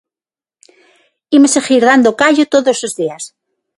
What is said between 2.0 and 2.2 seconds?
o